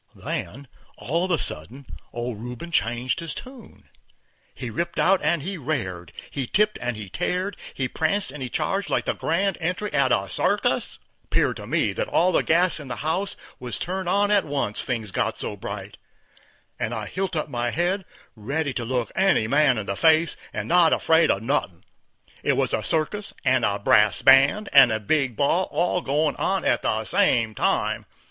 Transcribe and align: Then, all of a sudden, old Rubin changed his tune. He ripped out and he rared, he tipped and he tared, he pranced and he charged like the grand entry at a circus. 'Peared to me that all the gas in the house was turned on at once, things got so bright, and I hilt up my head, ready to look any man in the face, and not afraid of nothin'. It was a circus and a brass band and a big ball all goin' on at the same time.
Then, 0.15 0.67
all 0.97 1.25
of 1.25 1.29
a 1.29 1.37
sudden, 1.37 1.85
old 2.11 2.39
Rubin 2.39 2.71
changed 2.71 3.19
his 3.19 3.35
tune. 3.35 3.87
He 4.55 4.71
ripped 4.71 4.97
out 4.97 5.21
and 5.23 5.43
he 5.43 5.59
rared, 5.59 6.11
he 6.31 6.47
tipped 6.47 6.79
and 6.81 6.97
he 6.97 7.07
tared, 7.07 7.55
he 7.75 7.87
pranced 7.87 8.31
and 8.31 8.41
he 8.41 8.49
charged 8.49 8.89
like 8.89 9.05
the 9.05 9.13
grand 9.13 9.59
entry 9.61 9.93
at 9.93 10.11
a 10.11 10.27
circus. 10.27 10.97
'Peared 11.29 11.55
to 11.57 11.67
me 11.67 11.93
that 11.93 12.07
all 12.07 12.31
the 12.31 12.41
gas 12.41 12.79
in 12.79 12.87
the 12.87 12.95
house 13.05 13.37
was 13.59 13.77
turned 13.77 14.09
on 14.09 14.31
at 14.31 14.43
once, 14.43 14.83
things 14.83 15.11
got 15.11 15.37
so 15.37 15.55
bright, 15.55 15.97
and 16.79 16.95
I 16.95 17.05
hilt 17.05 17.35
up 17.35 17.47
my 17.49 17.69
head, 17.69 18.03
ready 18.35 18.73
to 18.73 18.83
look 18.83 19.11
any 19.15 19.45
man 19.47 19.77
in 19.77 19.85
the 19.85 19.95
face, 19.95 20.35
and 20.51 20.67
not 20.67 20.93
afraid 20.93 21.29
of 21.29 21.43
nothin'. 21.43 21.83
It 22.41 22.53
was 22.53 22.73
a 22.73 22.81
circus 22.81 23.35
and 23.45 23.63
a 23.63 23.77
brass 23.77 24.23
band 24.23 24.67
and 24.73 24.91
a 24.91 24.99
big 24.99 25.35
ball 25.35 25.67
all 25.69 26.01
goin' 26.01 26.35
on 26.37 26.65
at 26.65 26.81
the 26.81 27.03
same 27.05 27.53
time. 27.53 28.07